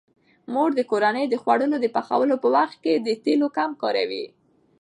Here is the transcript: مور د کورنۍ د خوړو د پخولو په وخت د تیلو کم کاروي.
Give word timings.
مور 0.53 0.69
د 0.75 0.81
کورنۍ 0.91 1.25
د 1.29 1.35
خوړو 1.41 1.77
د 1.83 1.87
پخولو 1.95 2.35
په 2.43 2.47
وخت 2.55 2.79
د 3.05 3.07
تیلو 3.23 3.47
کم 3.57 3.71
کاروي. 3.81 4.25